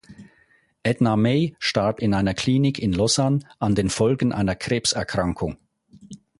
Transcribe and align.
Edna 0.81 1.15
May 1.15 1.55
starb 1.59 1.99
in 1.99 2.15
einer 2.15 2.33
Klinik 2.33 2.79
in 2.79 2.91
Lausanne 2.91 3.43
an 3.59 3.75
den 3.75 3.91
Folgen 3.91 4.33
einer 4.33 4.55
Krebserkrankung. 4.55 5.57